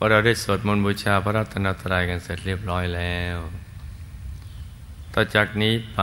[0.00, 3.36] พอเราได้สวดมนต์บูชาพระรัตนตรัยกันเสร็จเรียบร้อยแล้ว
[5.14, 6.00] ต่อจากนี้ไป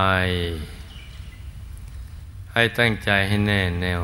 [2.54, 4.04] ให้ตั้งใจให้แน่แน่ว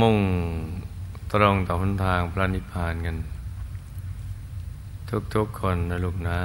[0.00, 0.18] มุ่ง
[1.32, 3.16] ตรงต่อหนทางพระนิพพานกัน
[5.34, 6.40] ทุกๆคนนะลูกนะ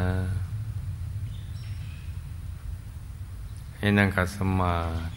[3.78, 5.14] ให้นั่งขัดสมาธิ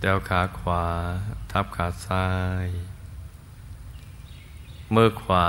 [0.00, 0.84] เดวขาขวา
[1.50, 2.26] ทับขาซ้า
[2.66, 2.68] ย
[4.94, 5.48] มือขวา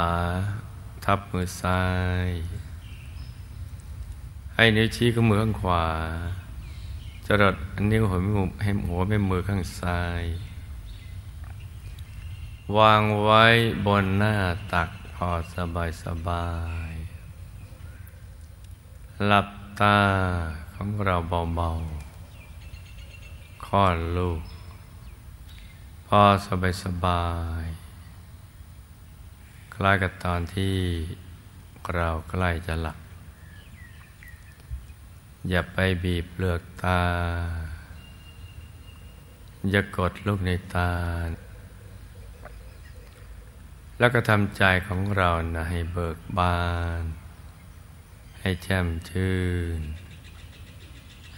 [1.05, 1.83] ทับมือซ้า
[2.25, 2.29] ย
[4.55, 5.85] ให้นิ้วชี้กับมือข้างขวา
[7.25, 7.55] จรด
[7.91, 10.23] นิ้วหัวแม่มือให้หัวแม่มือข้างซ้าย
[12.77, 13.45] วางไว้
[13.85, 14.35] บนหน้า
[14.73, 16.49] ตักพอสบายสบา
[16.89, 16.91] ย
[19.27, 19.47] หลับ
[19.81, 19.99] ตา
[20.73, 21.15] ของเรา
[21.55, 24.41] เบาๆคลอดลูก
[26.07, 27.25] พอสบายสบา
[27.63, 27.65] ย
[29.75, 30.75] คล้ายกับตอนที่
[31.95, 32.97] เราใกล้จะหลับ
[35.49, 37.01] อย่าไปบีบเปลือกตา
[39.71, 40.91] อย่ากดลูกในตา
[43.99, 46.59] แล้วก็ทำใจของเรานะให้เบิกบา
[47.01, 47.03] น
[48.41, 49.37] ให้แจ่มชื่
[49.79, 49.81] น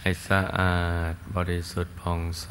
[0.00, 0.78] ให้สะอา
[1.12, 2.48] ดบริสุทธิ์ผ่องใส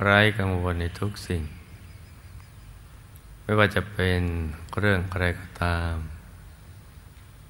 [0.00, 1.42] ไร้กังวลในทุกสิ่ง
[3.48, 4.22] ไม่ว่าจะเป็น
[4.78, 5.94] เรื่องอะไรก็ตาม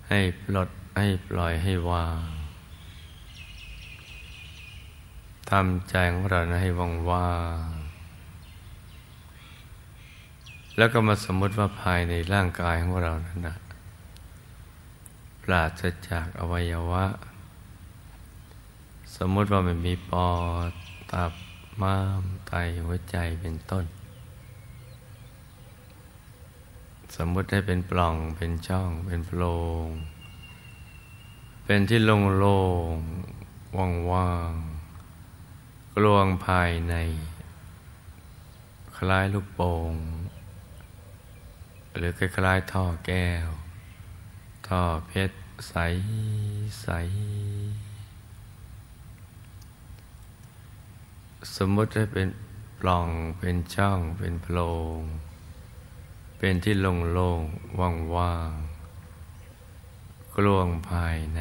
[0.09, 2.23] ให้ปลดให้ปล่อยให้วาง
[5.51, 7.33] ทำใจของเรานะให้ว่างว่า
[7.67, 7.69] ง
[10.77, 13.57] แล้วก็มาสมมติว่าภายในร่างกายของเรานั้นนะ
[15.43, 17.05] ปราศจากอวัยวะ
[19.17, 20.31] สมมติว่ามันมีปอ
[20.71, 20.73] ด
[21.13, 21.33] ตับ
[21.81, 22.53] ม้ามไต
[22.85, 23.85] หัวใจเป็นต้น
[27.17, 29.43] สมมุติให้เป็นปล่องเป็นช่องเป็นโพร
[29.85, 29.87] ง
[31.65, 33.77] เป็นที่โล่งๆ
[34.13, 36.95] ว่างๆกลวงภายใน
[38.97, 39.95] คล้ายลูกโป่ง
[41.97, 43.49] หรือคล้ายๆท่อแก้ว
[44.69, 45.37] ท่อเพชร
[45.69, 45.75] ใส
[46.83, 46.89] ใส
[51.57, 52.29] สมมติให้เป็น
[52.81, 53.09] ปล่อง
[53.39, 54.59] เป็นช่องเป็นโพร
[54.99, 55.01] ง
[56.39, 57.79] เป็นที่โล่งๆ
[58.17, 61.41] ว่างๆกลวงภายใน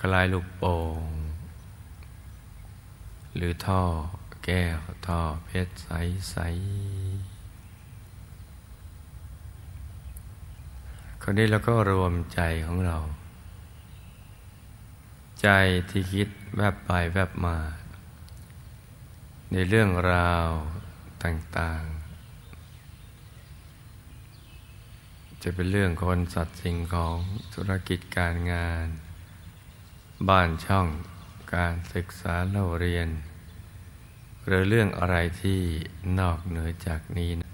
[0.00, 1.04] คลายลูกโป่ง
[3.34, 3.82] หรือท่อ
[4.44, 7.34] แก้วท่อเพชรใสๆ
[11.22, 12.96] คนนี้เราก็รวมใจของเรา
[15.42, 15.48] ใจ
[15.90, 17.56] ที่คิดแวบไปแวบมา
[19.52, 20.48] ในเรื่องราว
[21.24, 22.04] ต่างๆ
[25.42, 27.18] จะเป็นเรื่องคนสัตว์สิ่งของ
[27.54, 28.86] ธุรกิจการงาน
[30.28, 30.88] บ้านช่อง
[31.54, 33.08] การศึกษาเล่าเรียน
[34.46, 35.60] หรือเรื่องอะไรที่
[36.18, 37.50] นอกเหนือจากนี้นะ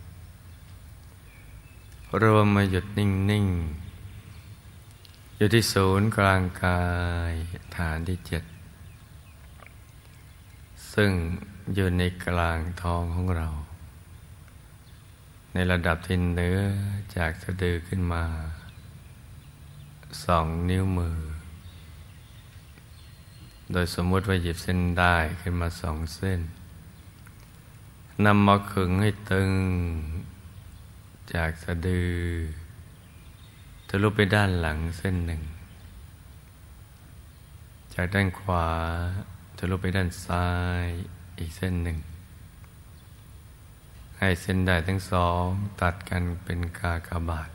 [2.22, 3.46] รวมมาหยุดนิ่ง
[4.22, 6.82] ๆ อยู่ที่ศูนย์กลางกา
[7.30, 7.32] ย
[7.76, 8.44] ฐานที่เจ็ด
[10.94, 11.12] ซึ่ง
[11.74, 13.48] อยู่ในกลางท้องของเรา
[15.52, 16.60] ในระดับที่เนื้อ
[17.16, 18.24] จากสะดือขึ้นมา
[20.24, 21.18] สองนิ้วมือ
[23.72, 26.40] โดยสมมติว่าหยิบเส้นได้ขึ้นมาสองเส้น
[28.24, 29.50] นำมาขึงให้ตึง
[31.34, 32.16] จากสะดือ
[33.88, 35.42] ทะลุไปด้านหลังเส้นหนึ่ง
[37.94, 38.68] จากด้านขวา
[39.58, 40.48] ทะลุไปด้านซ้า
[40.86, 40.88] ย
[41.40, 41.98] อีกเส้นหนึ่ง
[44.18, 45.44] ให้เส้นได้ทั้งสอง
[45.80, 47.50] ตัดกันเป็นกากบาท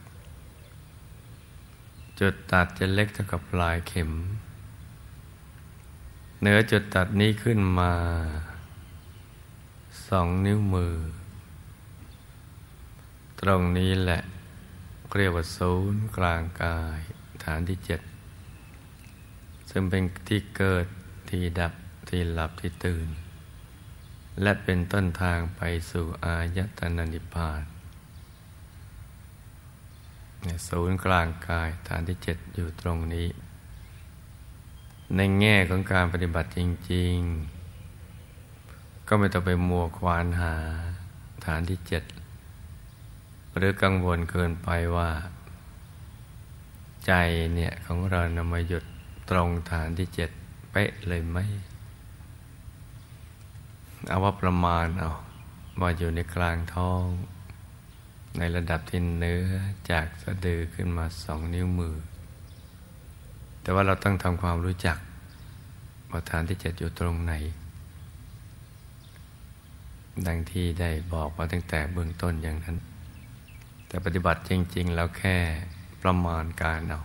[2.19, 4.11] จุดตัดจะเล็กเท่ากับปลายเข็ม
[6.39, 7.93] เหนือจุดตัดนี้ขึ้นมา
[10.07, 10.95] สองนิ้วมือ
[13.41, 14.21] ตรงนี้แหละ
[15.17, 16.99] เรียกว่าศูนย์กลางกาย
[17.43, 18.01] ฐานที่เจ็ด
[19.69, 20.85] ซึ่งเป็นที่เกิด
[21.29, 21.73] ที่ดับ
[22.09, 23.07] ที่หลับที่ตื่น
[24.41, 25.61] และเป็นต้นทางไป
[25.91, 27.63] สู่อายตนะนิพพาน
[30.67, 33.27] ศูนย์กลางกายฐานที่เจ็ดอยู่ตรงนี้
[35.15, 36.59] ในแง่ของการปฏิบัติจ
[36.93, 37.17] ริง
[37.93, 40.55] ๆ ก็ไม่ต้องไปมัวควานหา
[41.45, 42.03] ฐานที่เจ็ด
[43.55, 45.09] หรือกังวลเกินไปว่า
[47.05, 47.13] ใจ
[47.55, 48.83] เนี่ยของเรานำมาหยุด
[49.29, 50.29] ตรงฐานที่เจ็ด
[50.71, 51.37] เป๊ะเลยไหม
[54.07, 55.09] เอาว่าประมาณเอา
[55.81, 57.05] ว่าอยู่ในกลางท้อง
[58.37, 59.45] ในระดับที่เนื้อ
[59.91, 61.95] จากสะดือขึ้นมาสองนิ้วมือ
[63.61, 64.97] แต่ว่าเราต้องทำความรู้จัก
[66.09, 67.33] ว่าฐานที่เจ็ดอยู่ตรงไหน
[70.27, 72.77] ดังที่ได้บอกมาตั้งแต่เบื้องต้นอย่างนั้น
[73.87, 75.37] แต่ปฏิบัติจริง ๆ แล้วแค่
[76.01, 77.01] ประมาณการเอา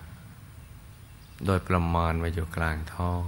[1.47, 3.25] โดยประมาณมาอยู่กลางท้อง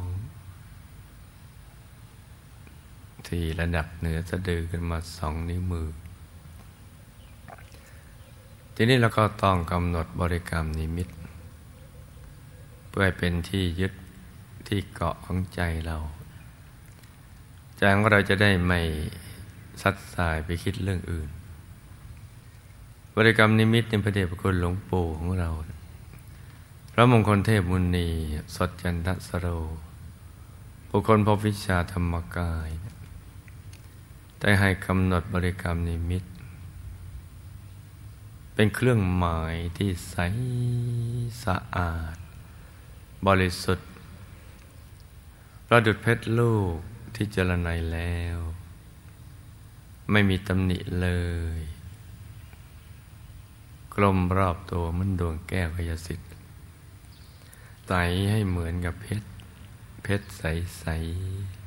[3.29, 5.89] ที่ระดับเหนือสะดือขึ้นมาสองนิ้วมือ
[8.75, 11.09] ทีนี้เราก็ต้องกำหนดบริกรรมนิมิต
[12.89, 13.93] เพื่อเป็นที่ยึด
[14.69, 15.97] ที่เกาะของใจเรา
[17.77, 18.81] ใจของเราจะได้ไม่
[19.83, 21.29] ซัดสายไปคิดเรื่องอื่น
[23.17, 25.51] บริกรรมนิมิตในพระเดชพระคุณหลวงปู่ของเรา
[26.93, 28.09] พระมงคลเทพมุนี
[28.57, 29.47] สดจันทสโร
[30.91, 32.71] บุคคลพบวิชาธรรมกาย
[34.45, 36.25] ได้ให้กำหนดบริกรรมนิมิต
[38.55, 40.17] เป็นเครื่องหมายที่ใส
[41.45, 42.17] สะอาด
[43.27, 43.89] บริสุทธิ์
[45.67, 46.77] ประดุดเพชรลูก
[47.15, 48.39] ที่เจรไนแล้ว
[50.11, 51.09] ไม่มีตำหนิเล
[51.59, 51.61] ย
[53.95, 56.31] กลมรอบตัวมันดวงแก้วพยสิทธิ์
[57.89, 57.93] ใส
[58.31, 59.29] ให้เหมือนกับเพชร
[60.03, 61.62] เพชรใสๆ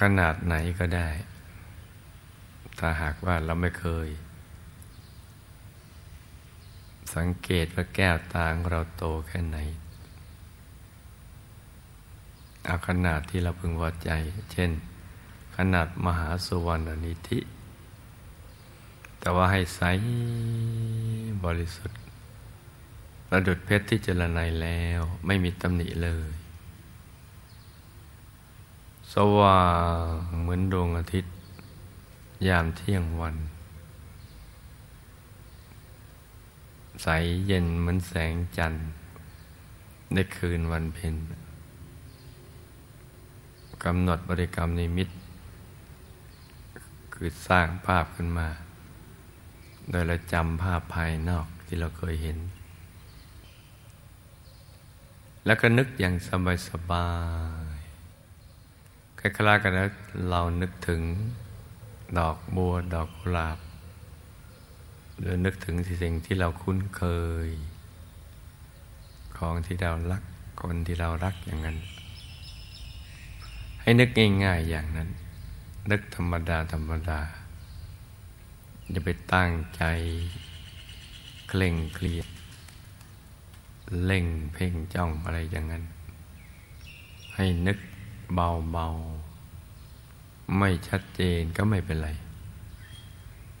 [0.00, 1.08] ขนาดไหนก็ได้
[2.78, 4.08] ถ้าหากว่าเราไม่เคย
[7.14, 9.58] สังเกตว่าแก้วตาของเราโตแค่ไหน
[12.66, 14.10] เอาขนาดที่เราพึงพอใจ
[14.52, 14.70] เช่น
[15.56, 17.38] ขนาดมหาสุวรรณนิธิ
[19.18, 19.82] แต่ว่าให้ใส
[21.44, 21.98] บริสุทธิ์
[23.28, 26.30] ประดุดเพชรที่เจรไนแล้วไม่มีตำหนิเลย
[29.12, 29.62] สว่า
[30.04, 30.06] ง
[30.40, 31.32] เหมือนดวงอาทิตย์
[32.46, 33.36] ยามเที่ยงวัน
[37.02, 37.06] ใส
[37.46, 38.84] เย็นเหมือนแสงจันทร์
[40.12, 41.14] ในคืนวันเพ็ญ
[43.84, 45.08] กำหนดบริกรรมนิมิต
[47.14, 48.48] คือสร้างภาพขึ้นมา
[49.90, 52.38] โดยเราจำภาพภายนอกที่เราเคยเห็น
[55.46, 57.08] แล้วก็นึกอย่างสบายสบา
[57.78, 57.81] ย
[59.24, 59.88] คล้ายๆกันนะ
[60.30, 61.02] เรานึกถึง
[62.18, 63.58] ดอกบัวดอกกุหลาบ
[65.18, 67.02] หรือนึกถึงสิ่งที่เราคุ้นเค
[67.46, 67.48] ย
[69.36, 70.22] ของที่เรารัก
[70.62, 71.76] คนที่เรารักอย่างนั้น
[73.80, 74.10] ให้นึก
[74.44, 75.08] ง่ายๆอย่างนั้น
[75.90, 77.20] นึกธรรมดาธรรมดา
[78.90, 79.82] อย่าไปตั้งใจ
[81.48, 82.28] เคร่งเครียด
[84.04, 85.84] เล่งเพ่งจ้องอะไรอย่างนั้น
[87.34, 87.78] ให้นึก
[88.34, 92.10] เบาๆไม่ชัดเจนก็ไม่เป็นไร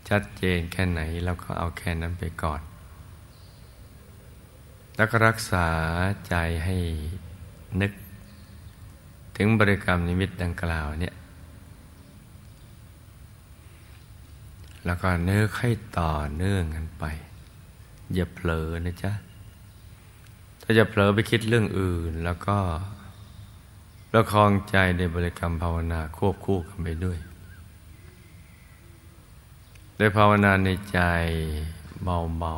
[0.08, 2.60] ชัดเจนแค่ไหนเราก็เอาแค่นั้นไปก่อน
[4.96, 5.68] แล้วก็รักษา
[6.28, 6.34] ใจ
[6.64, 6.76] ให้
[7.80, 7.92] นึก
[9.36, 11.14] ถึงบริกรรมนิมิตดังกล่าวเนี่ย
[14.86, 17.04] แล้วก็เนื้อให้ต่อเนื่องกันไป
[18.12, 19.12] อย่าเผลอนะจ๊ะ
[20.62, 22.58] ถ้าจะเผลอไปคิดเรื่องอื่นแล้วก็
[24.14, 27.18] ประคองใจในบริกรรมภาวนาควบคู่กันไปด้วย
[29.96, 30.98] โดยภาวนาในใจ
[32.04, 32.54] เบา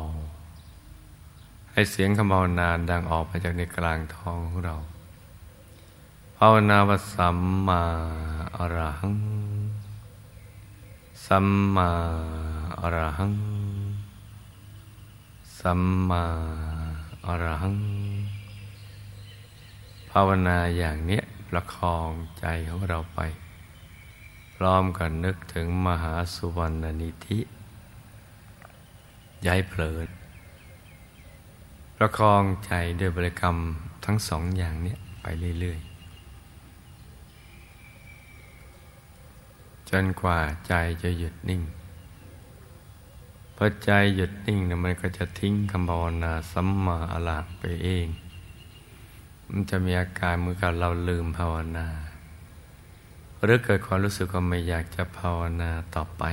[0.85, 4.75] ๆ ให้เสียงคำภาวนาดังออกมาจากในกลางท้องของเรา
[6.37, 7.81] ภาวนาว่าสัมมา
[8.57, 9.15] อรหัง
[11.25, 11.89] สัมมา
[12.79, 13.33] อรหัง
[15.59, 16.23] สัมมา
[17.25, 17.75] อรหัง
[20.11, 21.23] ภาวนาอย่างเนี้ย
[21.57, 23.19] ประคองใจของเราไป
[24.55, 27.39] พร้อมกันนึกถึงมหาสุวรรณนิธิ
[29.45, 29.97] ย้ายเผลอ
[31.97, 33.55] ประคองใจด้วยบริกรรม
[34.05, 35.25] ทั้งสองอย่างนี้ไป
[35.59, 35.79] เรื่อย
[39.03, 41.61] ๆ จนกว่าใจจะหยุดนิ่ง
[43.55, 48.07] พอใจหยุดนิ่งนะมันก็จะทิ้งคำภาวนาสัมมาอรหังไปเอง
[49.51, 51.87] มันจะมีอาการเหมือนกับเราลืมภาวนา
[53.43, 56.23] หรือเกิดความรู้สึกว่าไม่อยากจะภาวนาต่อไป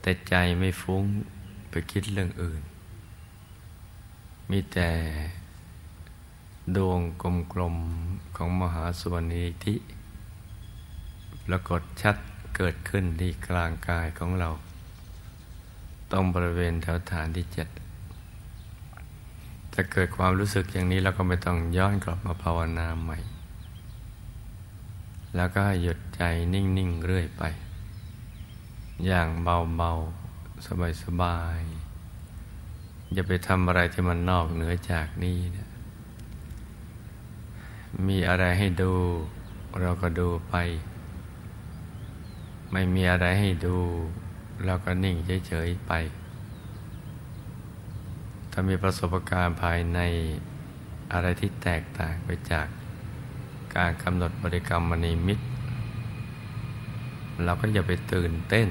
[0.00, 1.04] แต่ใจไม่ฟุ้ง
[1.70, 2.62] ไปคิดเรื่องอื่น
[4.50, 4.90] มีแต่
[6.76, 7.00] ดวง
[7.52, 9.74] กลมๆของมหาสุวรรณีทิ
[11.46, 12.16] ปรากฏชัด
[12.56, 14.48] เกิดขึ้นที่กลางกายของเรา
[16.10, 17.68] ตรงบริเวณแถวฐานที่เจ็ด
[19.76, 23.18] จะเกิดความรู้สึกอย่างนี้เราก็ไม่ต้องย้อนกลับมาภาวนาใหม่
[25.36, 26.22] แล้วก็หยุดใจ
[26.54, 27.42] นิ่ง ๆ เรื่อยไป
[29.06, 29.92] อย่างเบา
[30.30, 31.60] ๆ สบาย
[32.36, 35.68] ๆ อย่าไปทำอะไรที่มันนอกเหนือจากนี้นะ
[38.06, 38.92] มีอะไรให้ดู
[39.80, 40.54] เราก็ดูไป
[42.72, 43.76] ไม่มีอะไรให้ดู
[44.64, 45.16] เราก็นิ่ง
[45.46, 45.92] เฉย ๆ ไป
[48.58, 50.00] ถ้ามีประสบการณ์ภายใน
[51.12, 52.66] อะไรที่แตกต่างไปจาก
[53.76, 55.46] การกำหนดบริกรรมมณีมิตร
[57.44, 58.68] เราก็อย่าไปตื่นเต้น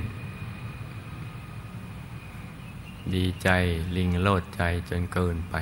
[3.15, 3.49] ดีใจ
[3.97, 5.55] ลิงโลดใจจนเกินไป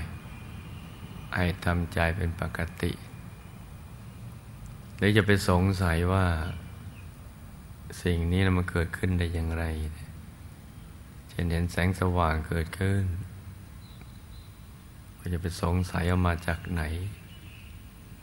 [1.33, 2.91] ไอ้ทำใจเป็นปกติ
[4.97, 6.25] หรือจะไปสงสัยว่า
[8.03, 9.63] สิ่งนี้มันเกิดขึ้นได้อย่างไร
[11.29, 13.05] เช่นเห็นแสงสว่างเกิดขึ้น
[15.25, 16.83] ก็จะไปสงสัยเอามาจากไหน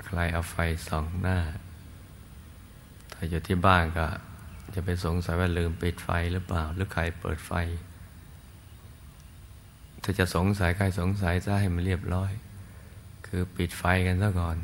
[0.04, 0.56] ใครเอาไฟ
[0.88, 1.38] ส่องหน้า
[3.12, 4.06] ถ้าอยู่ที่บ้านก็
[4.74, 7.52] จะไปสงสัยว่าลืมปิดไฟหรือเปล่า หรือใครเปิดไฟ
[10.02, 12.32] ถ้าจะสงสัยใครสงสัยจะให้มันเรียบร้อย
[13.26, 14.56] คือปิดไฟกันซะก่อน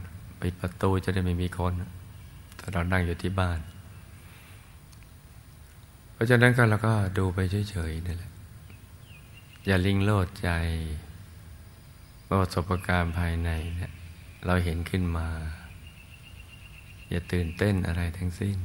[0.42, 1.72] ปิดประตูจะได้ไม่มีคน
[2.58, 3.60] ถ้าเรานั่งอยู่ที่บ้าน
[6.12, 7.38] เพราะฉะนั้นก็เราก็ดูไป
[7.70, 8.32] เฉยๆนี่แหละ
[9.66, 10.50] อย่าลิงโลดใจ
[12.28, 13.92] ประสบการณ์ภายในเนี่ย
[14.46, 15.28] เราเห็นขึ้นมา
[17.10, 18.58] อย่าตื่นเต้นอะไรทั้งสิ้น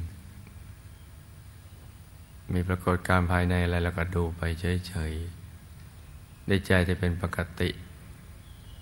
[2.52, 7.70] มีปรากฏการภายในอะไรเราก็ดูไปเฉยๆได้ใจจะเป็นปกติ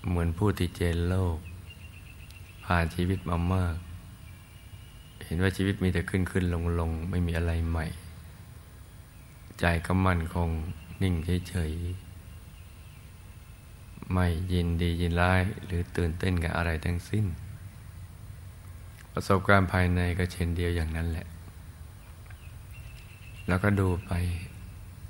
[0.08, 1.36] เหมือนผู้ที่เจนโลก
[2.64, 3.76] ผ่านชีวิตมามาก
[5.24, 7.86] เห็นว่าชีวิตมีแต่ขึ้นขึ้นลงลงไม่มีอะไรใหม่
[9.60, 10.48] ใจก็มั่นคง
[11.02, 11.14] นิ่ง
[11.48, 12.09] เฉยๆ
[14.12, 17.26] ไม่ยินดียินร้าย หรือตื่นเต้นกับอะไรทั้งสิ้น
[19.12, 21.26] ประสบการณ์ภายในก็เช่นเดียวอย่างนั้นแหละ
[23.48, 24.10] แล้วก็ดูไป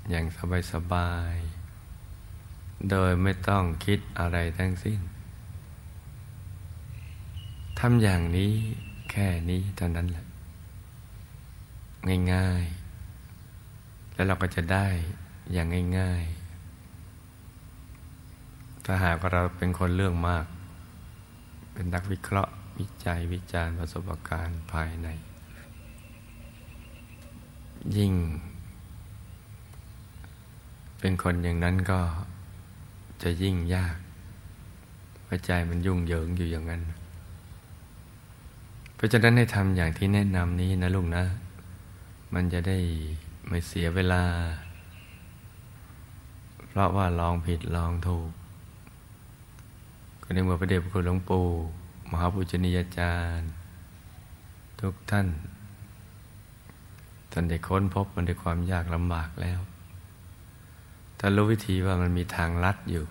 [0.09, 0.25] อย่าง
[0.71, 4.99] สบายๆโดยไม่ต้องคิดอะไรทั้งสิ้น
[7.79, 8.53] ทำอย่างนี้
[9.11, 10.25] แค่นี้เท่านั้นแหละ
[12.33, 12.63] ง่าย
[13.39, 14.87] ๆ แล้วเราก็จะได้
[15.53, 15.67] อย่าง
[15.97, 16.40] ง่าย ๆ
[18.85, 20.45] ถ้าหากเราเป็นคนเรื่องมาก
[21.73, 25.07] เป็นนักวิเคราะห์วิจัยวิจารณ์ประสบการณ์ภายใน
[27.97, 28.13] ยิ่ง
[30.99, 31.99] เป็นคนอย่างนั้นก็
[33.23, 33.97] จะยิ่งยาก
[35.23, 36.81] เพราะใจมันยุ่งเหยิงอยู่อย่างนั้น
[38.95, 41.25] เพราะฉะนั้นให้ทำอย่างที่แนะนำนี้นะลุงนะ
[42.33, 42.77] มันจะได้
[43.47, 44.23] ไม่เสียเวลา
[46.69, 48.29] เพราะว่าลองผิดลองถูก
[50.33, 51.45] ในเมื่อพระเดชพระคุณหลวงปู่
[52.09, 53.49] มหาปุจนียาจารย์
[54.79, 55.27] ทุกท่าน
[57.31, 59.59] ท่านได้ค้นพบมันด้วยความยากลำบากแล้ว
[61.19, 63.05] ท่านรู้วิธีว่ามันมีทางลัดอยู่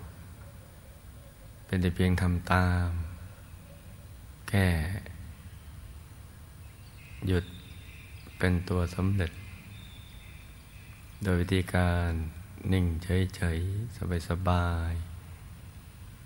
[1.67, 2.89] เป็นแต่เพียงทำตาม
[4.49, 4.67] แค่
[7.27, 7.45] หยุด
[8.39, 9.33] เป็นตัวสำเร็จ
[11.23, 12.11] โดยวิธีการ
[12.73, 15.20] นิ่งเฉยๆ สบายๆ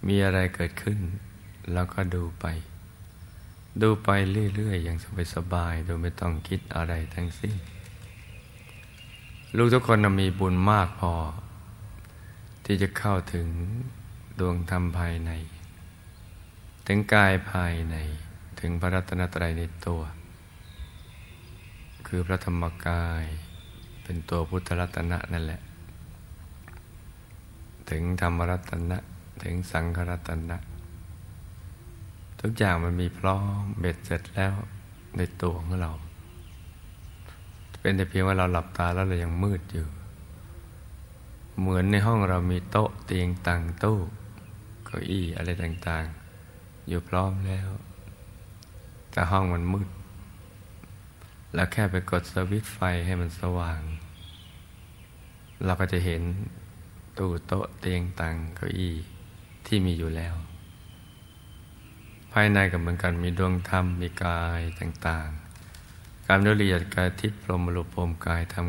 [0.06, 0.98] มีอะไรเกิดขึ้น
[1.72, 2.46] เราก็ดูไป
[3.82, 4.10] ดูไป
[4.54, 4.98] เรื่อย ๆ อย่าง
[5.34, 7.54] สบายๆโดยไม่ต้องคิดอะไรทั้งสิ้น
[9.56, 11.12] ลูกทุกคนมีบุญมากพอ
[12.64, 13.48] ที่จะเข้าถึง
[14.40, 15.30] ดวงธรรมภายใน
[16.86, 17.96] ถึงกายภายใน
[18.60, 20.02] ถึงพระรัตนตรัยในตัว
[22.06, 23.24] คือพระธรรมกาย
[24.02, 25.60] เป็นตัวพุทธรัตนะนั่นแหละ
[27.90, 28.98] ถึงธรรมรัตนะ
[29.44, 30.58] ถึงสังขรัตนะ
[32.40, 34.54] ทุกอย่างมันมีพร้อมเบ็ดเสร็จแล้ว
[35.16, 35.92] ในตัวของเรา
[37.80, 39.86] เป็นแต่เพียงว่าเราหลับตาแล้วเรายังมืดอยู่
[41.58, 43.98] เหมือนในห้องเรามีโต๊ะเตียงตังตู้
[44.84, 47.68] เก้าอี้อะไรต่างๆ อยู่พร้อมแล้ว
[49.10, 49.88] แต่ห้องมันมืด
[51.54, 53.80] แล้วแค่ไปกดสวิตช์ไฟให้มันสว่าง
[55.64, 56.22] เราก็จะเห็น
[57.18, 58.94] ตู้โต๊ะเตียงตังเก้าอี้
[59.66, 60.34] ที่มีอยู่แล้ว
[62.32, 68.66] ภายในก็เหมือนกันมีดวงธรรมมีกายต่างๆ การละเอียดกายทิพย์พรมรูปพรมกายธรรม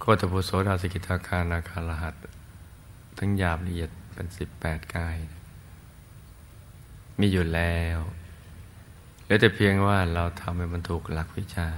[0.00, 2.14] โคตรภูโสดาสิกิทาคานาคาลหัส
[3.18, 5.16] ทั้งหยาบละเอียดเป็นสิบแปดกาย
[7.18, 7.98] มีอยู่แล้ว
[9.26, 11.68] แล้วแต่เพียงว่าเราทำให้มันถูกหลักวิชา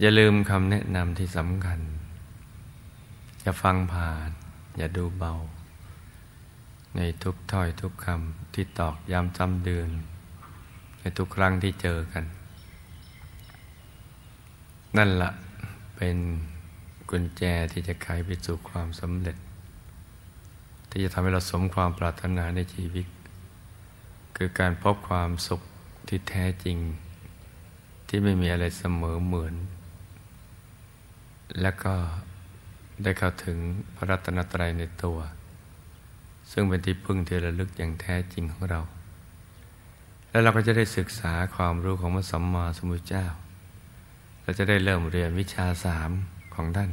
[0.00, 1.80] อย่าลืมคำแนะนำที่สำคัญ
[3.42, 4.30] อย่าฟังผ่าน
[4.76, 5.34] อย่าดูเบา
[6.96, 9.88] ในทุกถ้อยทุกคำที่ตอกย้ำจำเดือน
[11.00, 12.24] ในทุกครั้งที่เจอกัน
[14.96, 15.30] นั่นละ
[15.96, 16.16] เป็น
[17.10, 17.42] กุญแจ
[17.72, 19.36] ที่จะไขไปสู่ความสำเร็จ
[20.90, 23.06] ที่จะทำให้เราสมความปรารถนาในชีวิต
[24.36, 25.60] คือการพบความสุข
[26.08, 26.78] ที่แท้จริง
[28.08, 29.54] ที่ไม่มีอะไรเสมอเหมือน
[31.60, 31.94] และก็
[33.02, 33.56] ได้เข้าถึง
[33.96, 35.18] พระรัตนตรัยในตัว
[36.52, 38.80] ซึ่งเป็นที่พึ่งที่ระลึกอย่างแท้จริงของเรา
[40.28, 43.26] และเราก็จะได้ศึกษาความรู้ของพระสัมมาสัมพุทธเจ้า
[44.42, 46.10] เราจะได้เริ่มเรียนวิชาสาม
[46.54, 46.90] ของท่าน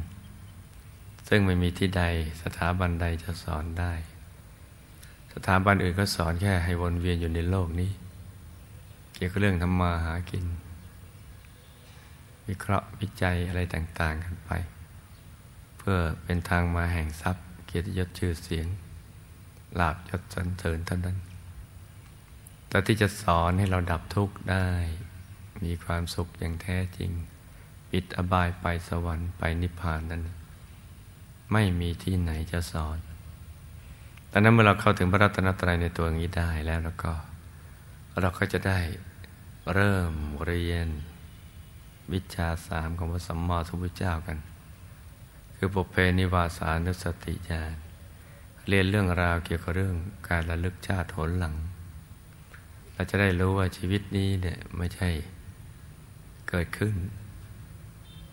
[1.28, 2.02] ซึ่งไม่มีที่ใด
[2.42, 3.92] สถาบันใดจะสอนได้
[5.32, 7.90] สถาบันอื่นก็สอนแค่ให้วนเวียนอยู่ในโลกนี้
[9.14, 10.44] เกี่ยวกับเรื่องทำมาหากิน
[12.48, 14.50] วิเคราะห์วิจัยอะไรต่าง ๆ กันไป
[15.78, 18.66] เพื่อเป็นทางมาแห่งทรัพย์ เกียรติยศชื่อเสียง
[19.80, 21.18] ลาบยศสรรเสริญเท่านั้น
[22.68, 24.68] แต่ที่จะสอนให้เราดับทุกข์ได้
[25.64, 27.10] มีความสุขอย่างแท้จริง
[27.90, 30.22] ปิดอบายไปสวรรค์ไปนิพพานนั้น
[31.52, 32.98] ไม่มีที่ไหนจะสอน
[34.28, 37.12] แต่นั้นเมื่อเราเข้าถึงพระรัตนตรัยในตัวนี้ได้แล้วแล้วก็
[38.20, 38.80] เราก็จะได้
[39.72, 40.12] เริ่ม
[40.44, 40.88] เรียน
[42.12, 44.38] วิชาสามของพระสัมมาสัมพุทธเจ้ากัน
[45.56, 47.76] คือปุเพนิวาสานุสติญาณ
[48.68, 49.94] เรียนเรื่องราวเกี่ยวกับเรื่อง
[50.28, 51.54] การระลึกชาติผลหลัง
[52.92, 55.08] เราจะได้รู้ว่าชีวิตนี้เนี่ยไม่ใช่
[56.48, 56.94] เกิดขึ้น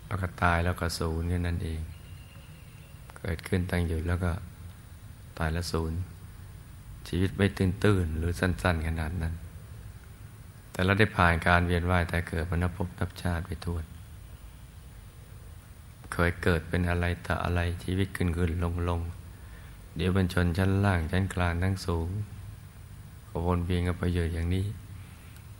[0.06, 1.80] แล้วก็ตายแล้วก็ศูนย์แค่นั้นเอง
[3.18, 4.32] เกิดขึ้นตั้งอยู่แล้วก็
[5.38, 5.98] ตายแล้วศูนย์
[7.08, 9.34] ชีวิตไม่ตื้นตื้นหรือสั้น ๆ ขนาดนั้น
[10.72, 13.78] แต่เราได้ผ่านการเวียนว่ายแต่เกิดมานับพบนับชาติไปทั่ว
[16.12, 19.02] เคยเกิดเป็นอะไรต่ออะไรชีวิตขึ้นขึ้นลงลง
[19.96, 22.08] เดี๋ยวเป็นชนชั้นล่างชั้นกลางทั้งสูง
[23.28, 24.66] ก็วนเวียนกันไปอยู่อย่างนี้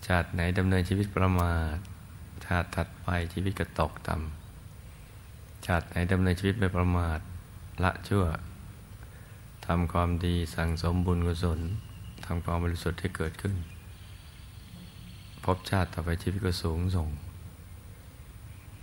[0.07, 1.76] ชาติไหนดำเนินชีวิตประมาท
[2.47, 7.19] ชาติถัดไปชีวิตก็ตกต่ำชาติไหนดำเนินชีวิตไม่ประมาท
[7.85, 8.25] ละชั่ว
[9.67, 11.61] ทำความดีสั่งสมบุญกุศล
[12.26, 13.56] ทำความบริสุทธิ์ให้เกิดขึ้น
[15.45, 17.08] พบชาติต่อไปชีวิตก็สูงส่ง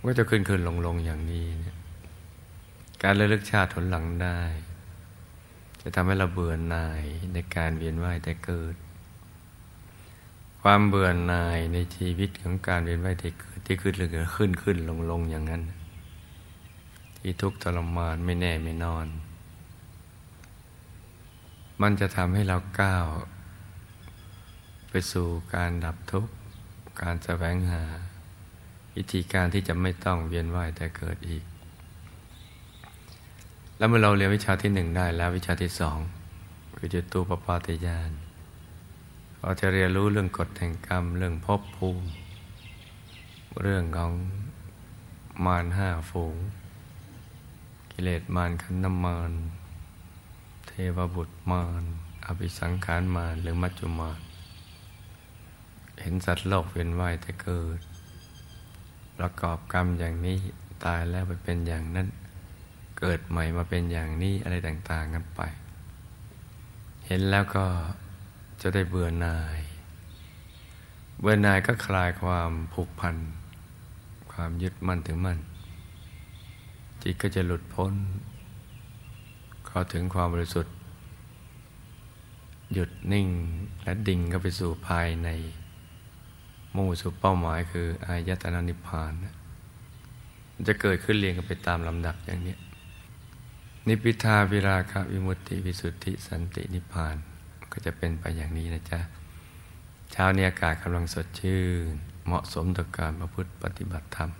[0.06, 1.78] ก็จะขึ้นขึ้นลงลงอย่างนี้เนี่ย
[3.02, 4.38] การระลึกชาติผลหลังได้
[5.82, 8.74] จะทำให้เราเบื่อหน่ายในการเวียนว่ายแต่เกิด
[10.62, 15.62] ความเบื่อหน่ายในชีวิตของการเวียนว่ายแตายเกิดที่ขึ้นเลยขึ้นขึ้นลงลงอย่างนั้น
[17.18, 19.06] ที่ทุกข์ทรมานไม่แน่ไม่นอน
[21.80, 23.06] มันจะทำให้เราก้าว
[24.90, 26.32] ไปสู่การดับทุกข์
[27.02, 27.84] การแสวงหา
[28.96, 31.42] วิธีการที่จะไม่ต้องเวียนว่ายแต่เกิดอีก
[33.76, 35.98] แล้วเมื่อเราเรียนวิชาที่หนึ่งได้แล้ววิชาที่สอง
[36.76, 38.10] คือจตูปปาติญาณ
[39.38, 42.08] เราจะเรียนรู้เรื่องกฎแห่งกรรม เรื่องภพภูมิ
[43.62, 44.12] เรื่องของ
[45.44, 46.36] มารห้าฝูง
[47.92, 49.32] กิเลสมารขันนมาร
[50.66, 51.82] เทวบุตรมาร
[52.26, 54.18] อภิสังขารมารหรือมัจจุมาร
[56.00, 57.78] เห็นสัตว์โลกเวียนว่ายแต่เกิด
[59.16, 60.36] ประกอบกรรมอย่างนี้
[60.84, 62.08] ตายแล้วไปเป็นอย่างนั้น
[63.04, 65.40] เกิดใหม่มาเป็นอย่างนี้อะไรต่างๆกันไป
[67.06, 67.66] เห็นแล้วก็
[68.62, 69.60] จะได้เบื่อหน่าย
[71.20, 73.16] เบื่อหน่ายก็คลายความผูกพัน
[74.32, 75.38] ความยึดมั่นถึงมั่น
[77.02, 77.94] จิตก็จะหลุดพ้น
[79.66, 80.74] เข้าถึงความบริสุทธิ์
[82.72, 83.28] หยุดนิ่ง
[83.82, 85.28] และดิ่งเข้าไปสู่ภายใน
[86.74, 89.12] มุ่งสู่เป้าหมายคืออายตนะนิพพาน
[90.54, 92.56] มันจะเกิดขึ้นเรียงกันไปตามลำดับอย่างนี้
[93.88, 97.16] นิพิทาวิราคะวิมุตติวิสุทธิสันตินิพพาน
[97.72, 99.00] ก็จะเป็นไปอย่างนี้นะจ๊ะ
[100.12, 101.94] เช้านี้อากาศกำลังสดชื่น
[102.26, 104.30] เหมาะสมต่อการประพฤติปฏิบัติธรรม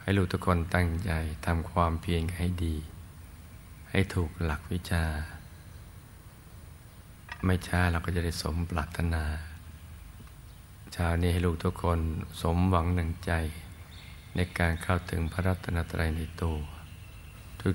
[0.00, 1.12] ให้ลูกทุกคนตั้งใจ
[1.46, 2.76] ทำความเพียรให้ดี
[3.90, 5.04] ให้ถูกหลักวิชา
[7.44, 9.24] ไม่ช้าเราก็จะได้สมปรารถนา
[10.92, 11.98] เช้านี้ให้ลูกทุกคน
[12.42, 13.32] สมหวังหนึ่งใจ
[14.36, 16.58] ในการเข้าถึงพระรัตนตรัยในตัว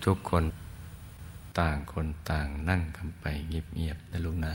[0.08, 0.44] ทุกๆคน
[1.60, 4.54] ต่างคนต่างนั่งกันไปเงียบๆนะลูกนะ